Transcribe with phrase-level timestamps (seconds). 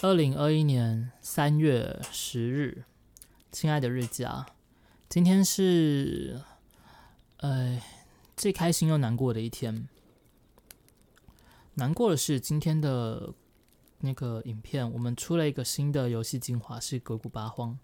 [0.00, 2.84] 二零二一年三月十日，
[3.50, 4.46] 亲爱的日记啊，
[5.08, 6.40] 今天是
[7.38, 7.82] 呃
[8.36, 9.88] 最开心又难过的一天。
[11.74, 13.34] 难过的是今天的
[13.98, 17.76] 那个影片，我们出了一个新的游戏精华，是《鬼谷八荒》，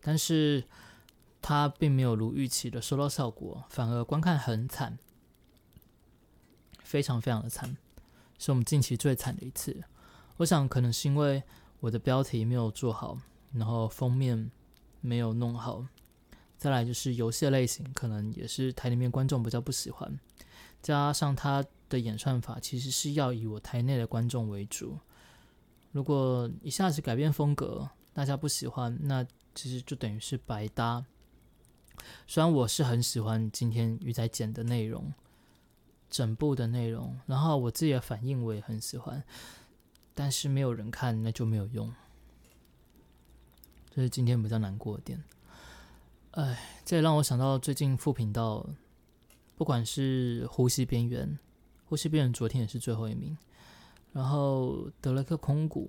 [0.00, 0.62] 但是
[1.42, 4.96] 它并没有如预期的收到效果，反而观看很惨，
[6.84, 7.76] 非常非常的惨，
[8.38, 9.82] 是我们近期最惨的一次。
[10.38, 11.42] 我想可能是因为
[11.80, 13.18] 我的标题没有做好，
[13.52, 14.50] 然后封面
[15.00, 15.84] 没有弄好，
[16.56, 20.18] 再来就是游戏类型可能也是台里面观众比较不喜欢，
[20.80, 24.98] 加上他的演算法其实是要以我台内的观众为主，
[25.92, 31.04] 如果一下子改变风格，大家不喜欢，那其实就等于是白搭。
[32.28, 35.12] 虽然我是很喜欢今天鱼仔剪的内容，
[36.08, 39.24] 整部的内容，然后我自己的反应我也很喜欢。
[40.18, 41.94] 但是没有人看，那就没有用。
[43.88, 45.22] 这是今天比较难过的点。
[46.32, 48.68] 哎，这也让我想到最近副频道，
[49.54, 51.28] 不管是《呼吸边缘》，
[51.84, 53.38] 《呼吸边缘》昨天也是最后一名，
[54.12, 55.88] 然后得了个空谷，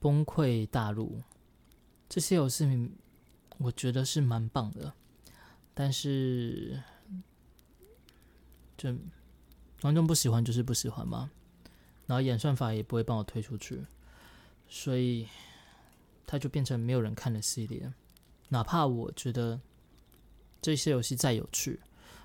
[0.00, 1.22] 崩溃大陆，
[2.08, 2.90] 这些游戏
[3.58, 4.92] 我觉得是蛮棒的，
[5.74, 6.82] 但是，
[8.76, 8.92] 就
[9.80, 11.30] 观众不喜欢就是不喜欢嘛。
[12.08, 13.84] 然后演算法也不会帮我推出去，
[14.66, 15.28] 所以
[16.26, 17.92] 它就变成没有人看的系列。
[18.48, 19.60] 哪怕我觉得
[20.62, 21.78] 这些游戏再有趣，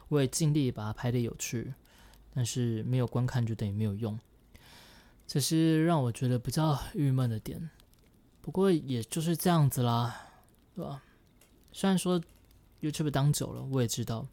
[0.07, 1.73] 我也尽力把它拍的有趣，
[2.33, 4.17] 但是没有观看就等于没有用。
[5.27, 7.69] 这是让我觉得比较郁闷的点。
[8.41, 10.31] 不过也就是这样子啦，
[10.73, 11.03] 对吧？
[11.73, 12.21] 虽然说
[12.79, 14.25] YouTube 当久了，我也知道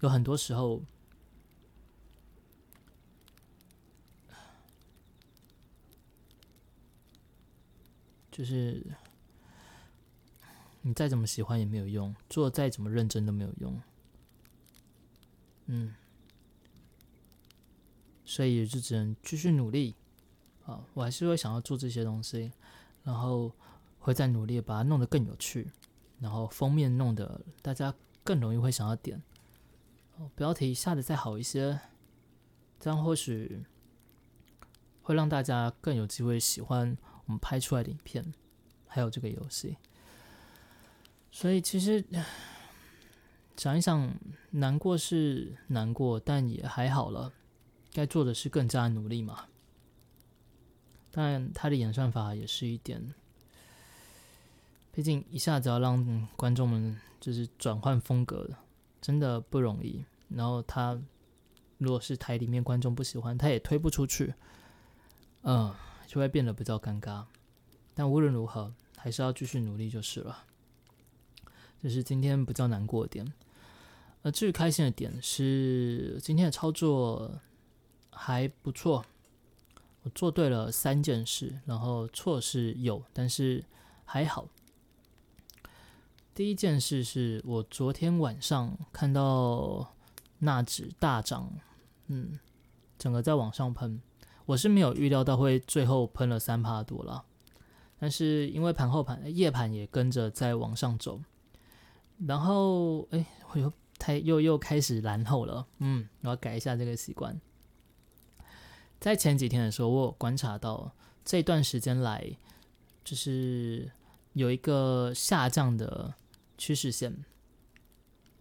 [0.00, 0.82] 有很多时候。
[8.36, 8.84] 就是
[10.82, 13.80] 你再怎么喜欢也没有用，做再怎么认真都没有用。
[15.64, 15.94] 嗯，
[18.26, 19.94] 所以就只能继续努力
[20.66, 20.84] 啊！
[20.92, 22.52] 我还是会想要做这些东西，
[23.04, 23.50] 然后
[24.00, 25.70] 会再努力把它弄得更有趣，
[26.20, 29.22] 然后封面弄得大家更容易会想要点，
[30.18, 31.80] 哦，标题下的再好一些，
[32.78, 33.64] 这样或许
[35.00, 36.98] 会让大家更有机会喜欢。
[37.26, 38.32] 我们拍出来的影片，
[38.86, 39.76] 还有这个游戏，
[41.30, 42.04] 所以其实
[43.56, 44.12] 想一想，
[44.50, 47.32] 难过是难过，但也还好了。
[47.92, 49.46] 该做的是更加努力嘛。
[51.10, 53.14] 当然，它的演算法也是一点，
[54.92, 58.56] 毕竟一下子要让观众们就是转换风格的，
[59.00, 60.04] 真的不容易。
[60.28, 61.00] 然后他
[61.78, 64.34] 如果是台里面观众不喜欢，他也推不出去。
[65.42, 65.74] 嗯。
[66.06, 67.24] 就会变得比较尴尬，
[67.94, 70.44] 但无论如何，还是要继续努力就是了。
[71.82, 73.32] 这是今天比较难过的点。
[74.22, 77.40] 呃，至于开心的点是今天的操作
[78.10, 79.04] 还不错，
[80.02, 83.64] 我做对了三件事，然后错是有，但是
[84.04, 84.48] 还好。
[86.34, 89.94] 第一件事是我昨天晚上看到
[90.38, 91.52] 纳指大涨，
[92.06, 92.38] 嗯，
[92.98, 94.00] 整个在往上喷。
[94.46, 97.24] 我是没有预料到会最后喷了三帕多了，
[97.98, 101.20] 但是因为盘后盘夜盘也跟着在往上走，
[102.26, 107.40] 然后哎，我又太又又开始蓝后了，嗯，我要改一下这个习惯。
[109.00, 110.92] 在前几天的时候，我有观察到
[111.24, 112.38] 这段时间来，
[113.04, 113.90] 就是
[114.32, 116.14] 有一个下降的
[116.56, 117.24] 趋势线，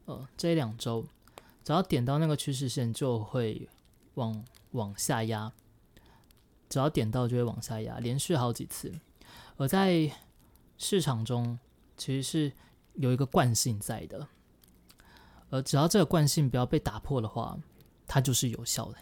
[0.06, 1.06] 呃，这一两周
[1.64, 3.68] 只要点到那个趋势线，就会
[4.14, 5.52] 往往下压。
[6.70, 8.92] 只要点到就会往下压，连续好几次。
[9.58, 10.12] 而在
[10.78, 11.58] 市场中，
[11.96, 12.52] 其实是
[12.96, 14.28] 有一个惯性在的。
[15.50, 17.58] 而只要这个惯性不要被打破的话，
[18.08, 18.98] 它就是有效的。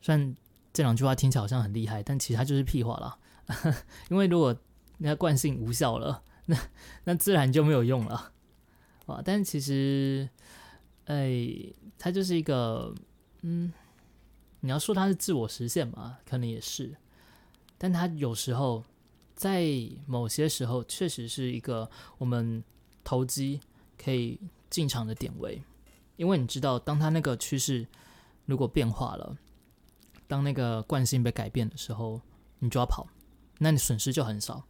[0.00, 0.34] 虽然
[0.72, 3.18] 这两句话听起来好像很厉害，但其实它就是屁话了。
[4.10, 4.56] 因为如果
[4.98, 6.56] 那惯性无效了，那
[7.04, 8.32] 那自然就没有用了。
[9.06, 10.28] 啊，但其实，
[11.04, 11.46] 哎，
[11.98, 12.94] 它就是一个，
[13.42, 13.72] 嗯。
[14.60, 16.18] 你要说它是自我实现嘛？
[16.28, 16.96] 可能也是，
[17.78, 18.84] 但它有时候
[19.34, 19.66] 在
[20.06, 22.62] 某些时候确实是一个我们
[23.02, 23.60] 投机
[23.96, 25.62] 可以进场的点位，
[26.16, 27.86] 因为你知道，当它那个趋势
[28.44, 29.36] 如果变化了，
[30.26, 32.20] 当那个惯性被改变的时候，
[32.58, 33.08] 你就要跑，
[33.58, 34.62] 那你损失就很少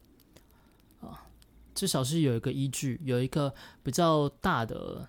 [1.00, 1.26] 啊，
[1.74, 3.52] 至少是有一个依据，有一个
[3.82, 5.08] 比较大的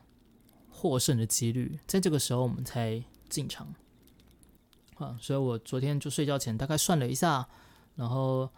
[0.71, 3.71] 获胜的几率，在这个时候我们才进场。
[5.01, 7.47] 啊，所以我昨天就睡觉前大概算了一下，
[7.95, 8.49] 然后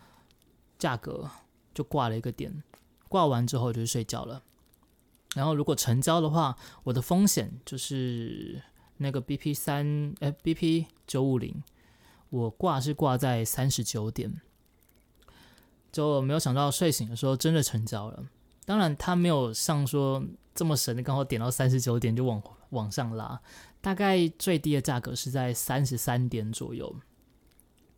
[0.78, 1.30] 价格
[1.74, 2.64] 就挂了一个点，
[3.08, 4.44] 挂完之后就睡觉了。
[5.36, 8.62] 然后如果成交的话，我的风险就是
[8.98, 11.64] 那个 BP 三哎 BP 九五零，
[12.30, 14.42] 我挂是挂在三十九点，
[15.92, 18.26] 就没有想到睡醒的时候真的成交了。
[18.66, 20.24] 当然，它没有像说
[20.54, 22.42] 这么神，刚好点到三十九点就往
[22.74, 23.42] 往上拉，
[23.80, 26.94] 大概最低的价格是在三十三点左右，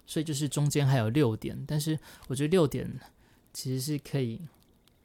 [0.05, 2.99] 所以就是中间还有六点，但是我觉得六点
[3.51, 4.41] 其实是可以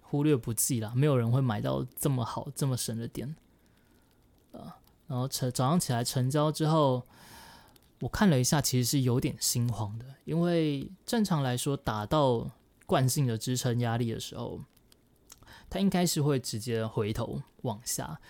[0.02, 3.34] 忽略不计啦，没有人会买到这么好这么神的点，
[4.52, 4.72] 呃，
[5.06, 7.06] 然后成早上起来成交之后，
[8.00, 12.50] 我看了一下，其实是有点心慌的，因为正常来说打到
[12.84, 14.60] 惯性的支撑压力的时候。
[15.72, 18.20] 它应该是会直接回头往下，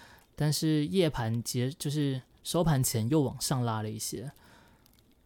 [0.40, 4.32] 但是夜盘结就是收盘前又往上拉了一些，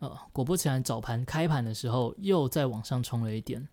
[0.01, 3.69] 呃，果不其然，早盘开盘的时候又再往上冲了一点，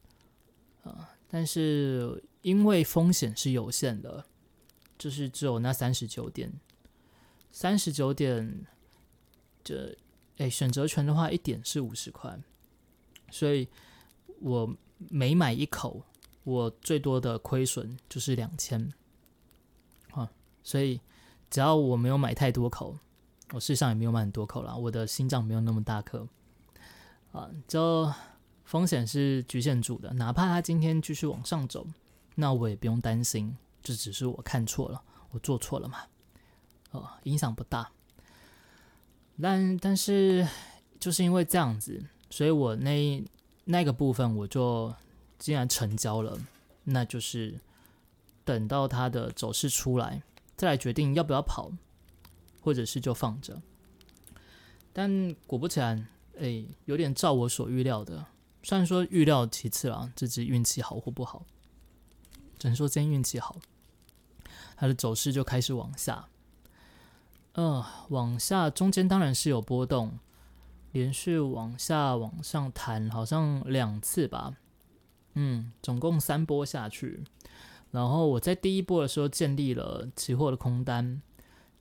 [0.83, 4.23] 呃，但是因为风险是有限的，
[4.99, 6.53] 就是只有那三十九点，
[7.51, 8.67] 三十九点，
[9.63, 9.97] 这
[10.37, 12.39] 哎选择权的话一点是五十块，
[13.31, 13.67] 所以
[14.39, 14.77] 我
[15.09, 16.05] 每买一口。
[16.43, 18.91] 我最多的亏损就是两千，
[20.09, 20.31] 啊，
[20.63, 20.99] 所以
[21.51, 22.97] 只要我没有买太多口，
[23.51, 26.27] 我事实上也没有买很多口啦，我的心脏没有那么大颗，
[27.31, 28.11] 啊，就
[28.63, 31.85] 风险是局限住的，哪怕它今天继续往上走，
[32.33, 35.99] 那我也不用担心，这只是我看错了，我做错了嘛，
[36.89, 37.91] 哦，影响不大，
[39.39, 40.47] 但但是
[40.99, 43.23] 就是因为这样子，所以我那
[43.65, 44.91] 那个部分我就。
[45.41, 46.37] 既然成交了，
[46.83, 47.59] 那就是
[48.45, 50.21] 等到它的走势出来，
[50.61, 51.71] 再来决定要不要跑，
[52.61, 53.59] 或者是就放着。
[54.93, 58.27] 但果不其然，哎，有点照我所预料的。
[58.61, 61.47] 虽然说预料其次啦，这只运气好或不好，
[62.59, 63.55] 只能说今天运气好，
[64.75, 66.27] 它的走势就开始往下。
[67.53, 70.19] 呃，往下中间当然是有波动，
[70.91, 74.53] 连续往下往上弹，好像两次吧。
[75.33, 77.23] 嗯，总共三波下去，
[77.91, 81.21] 然后我在第一波的时候建立了期货的空单，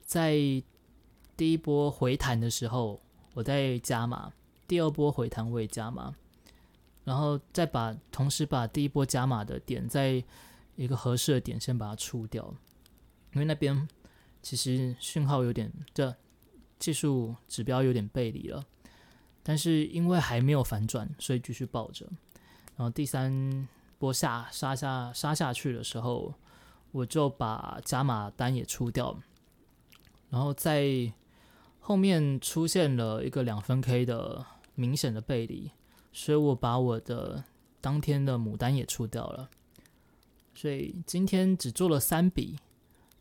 [0.03, 0.33] 在
[1.37, 3.01] 第一波回弹的时候，
[3.33, 4.31] 我在加码，
[4.67, 6.13] 第二波回弹我也加码，
[7.05, 10.23] 然后再把同时把第一波加码的点在
[10.75, 12.53] 一个合适的点先把它出掉，
[13.33, 13.87] 因为那边
[14.41, 16.13] 其实讯号有点这
[16.77, 18.63] 技术指标有点背离了，
[19.43, 22.05] 但是因为还没有反转，所以继续抱着。
[22.75, 23.67] 然后第三
[24.01, 26.33] 波下杀下杀下去的时候，
[26.91, 29.15] 我就把加码单也出掉，
[30.31, 31.13] 然后在
[31.79, 34.43] 后面出现了一个两分 K 的
[34.73, 35.69] 明显的背离，
[36.11, 37.43] 所以我把我的
[37.79, 39.51] 当天的牡丹也出掉了，
[40.55, 42.57] 所以今天只做了三笔，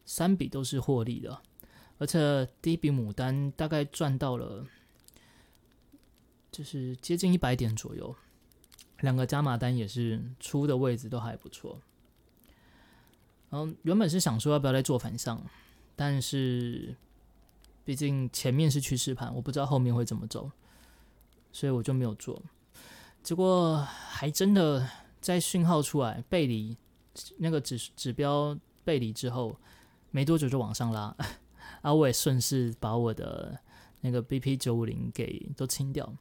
[0.07, 1.43] 三笔都是获利的，
[1.99, 4.65] 而且第一笔牡丹大概赚到了，
[6.51, 8.17] 就是接近一百点左右。
[9.01, 11.81] 两个加码单也是出的位置都还不错，
[13.49, 15.43] 然后原本是想说要不要再做反向，
[15.97, 16.95] 但是
[17.85, 20.51] 毕竟前面是趋势盘，我不知道后面会怎么走，
[21.51, 22.43] 所以我就没有做。
[23.23, 24.87] 结果还真的
[25.21, 26.77] 在讯号出来背离
[27.39, 29.57] 那个指指标背离之后，
[30.11, 31.17] 没多久就往上拉，
[31.81, 33.59] 啊，我也顺势把我的
[34.03, 36.15] 那个 BP 九五零给都清掉，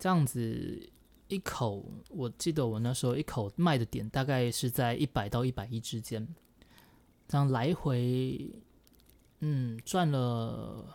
[0.00, 0.88] 这样子。
[1.32, 6.28] 一口，我记得我那时候一口卖的点大概是在一百到一百一之间，
[7.26, 8.50] 这样来回，
[9.40, 10.94] 嗯，赚了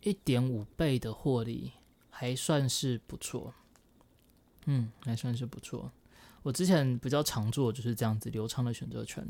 [0.00, 1.70] 一点五倍的获利，
[2.10, 3.54] 还算是不错，
[4.66, 5.92] 嗯，还算是不错。
[6.42, 9.24] 我之前比较常做就是这样子流畅的选择权，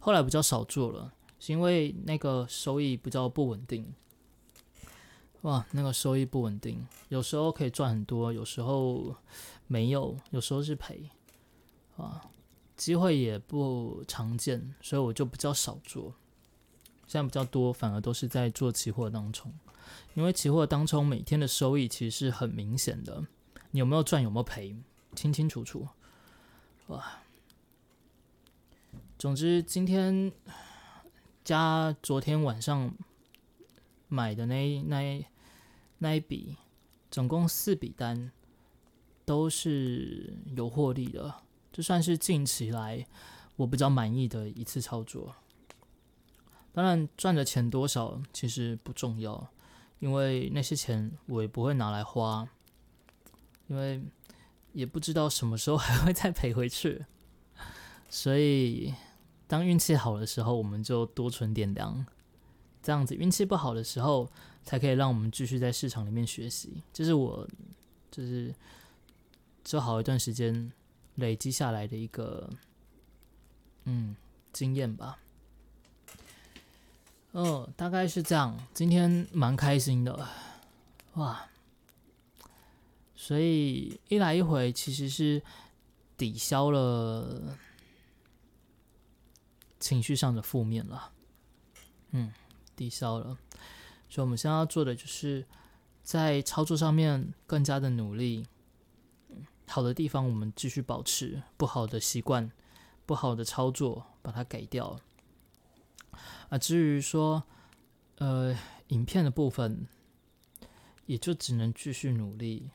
[0.00, 3.90] 后来比较少做了，是因为那个收益比较不稳定。
[5.42, 9.16] 哇，那个收益不稳定，有时候可以赚很多，有时候
[9.66, 11.08] 没有，有时候是赔，
[11.96, 12.30] 啊，
[12.76, 16.14] 机会也不常见，所以我就比较少做。
[17.06, 19.50] 现在比较多，反而都是在做期货当中，
[20.12, 23.24] 因为期货当中每天的收益其实是很明显的，
[23.70, 24.76] 你有没有赚，有没有赔，
[25.16, 25.88] 清清楚楚。
[26.88, 27.02] 哇，
[29.18, 30.30] 总之今天
[31.42, 32.94] 加昨天晚上。
[34.10, 35.26] 买的那那
[35.96, 36.58] 那一笔，
[37.10, 38.30] 总共四笔单，
[39.24, 41.34] 都是有获利的，
[41.72, 43.06] 这算是近期来
[43.56, 45.34] 我比较满意的一次操作。
[46.72, 49.48] 当然赚的钱多少其实不重要，
[49.98, 52.48] 因为那些钱我也不会拿来花，
[53.68, 54.02] 因为
[54.72, 57.04] 也不知道什么时候还会再赔回去。
[58.08, 58.94] 所以，
[59.46, 62.06] 当运气好的时候，我们就多存点粮，
[62.82, 64.30] 这样子；运气不好的时候，
[64.62, 66.82] 才可以让我们继续在市场里面学习。
[66.92, 67.46] 这是我，
[68.10, 68.54] 就是
[69.64, 70.72] 做好一段时间
[71.16, 72.50] 累积下来的一个，
[73.84, 74.16] 嗯，
[74.52, 75.18] 经验吧。
[77.32, 78.58] 哦，大概是这样。
[78.74, 80.28] 今天蛮开心的，
[81.14, 81.46] 哇！
[83.14, 85.40] 所以一来一回，其实是
[86.16, 87.56] 抵消了
[89.78, 91.12] 情绪上的负面了。
[92.10, 92.32] 嗯，
[92.80, 93.36] 抵消了。
[94.08, 95.44] 所以我们现在要做的，就是
[96.02, 98.46] 在操作上面更加的努力。
[99.66, 102.50] 好的地方我们继续保持，不好的习惯、
[103.04, 104.98] 不好的操作把它改掉。
[106.48, 107.44] 啊，至于说，
[108.16, 108.56] 呃，
[108.88, 109.86] 影片的部分，
[111.04, 112.70] 也就只能继续努力。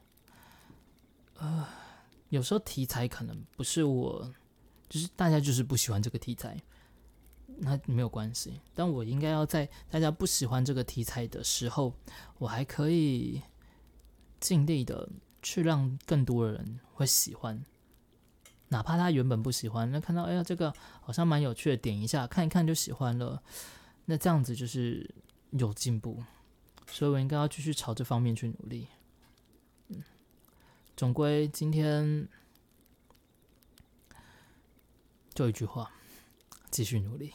[1.37, 1.67] 呃，
[2.29, 4.31] 有时候题材可能不是我，
[4.87, 6.61] 就是大家就是不喜欢这个题材，
[7.57, 8.59] 那没有关系。
[8.73, 11.93] 但我应该要在大家不喜欢这个题材的时候，
[12.37, 13.41] 我还可以
[14.39, 15.09] 尽力的
[15.41, 17.65] 去让更多的人会喜欢。
[18.69, 23.41] 哪怕他原本不喜欢，那看到哎呀这个好像蛮有趣的，点一下看一看就喜欢了，
[24.05, 25.09] 那这样子就是
[25.51, 26.21] 有进步，
[26.87, 28.87] 所以我应该要继续朝这方面去努力。
[29.89, 30.03] 嗯，
[30.97, 32.27] 总归今天
[35.35, 35.91] 就一句话，
[36.75, 37.31] 继续努力。